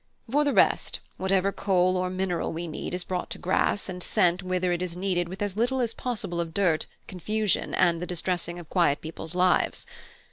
[0.27, 4.41] For the rest, whatever coal or mineral we need is brought to grass and sent
[4.41, 8.57] whither it is needed with as little as possible of dirt, confusion, and the distressing
[8.57, 9.85] of quiet people's lives.